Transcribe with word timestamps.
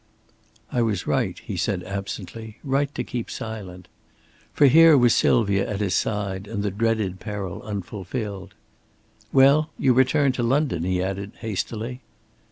"I 0.71 0.81
was 0.81 1.05
right," 1.05 1.37
he 1.37 1.55
said, 1.55 1.83
absently, 1.83 2.57
"right 2.63 2.91
to 2.95 3.03
keep 3.03 3.29
silent." 3.29 3.87
For 4.51 4.65
here 4.65 4.97
was 4.97 5.13
Sylvia 5.13 5.69
at 5.69 5.79
his 5.79 5.93
side 5.93 6.47
and 6.47 6.63
the 6.63 6.71
dreaded 6.71 7.19
peril 7.19 7.61
unfulfilled. 7.61 8.55
"Well, 9.31 9.69
you 9.77 9.93
returned 9.93 10.33
to 10.41 10.41
London?" 10.41 10.83
he 10.85 11.03
added, 11.03 11.33
hastily. 11.41 12.01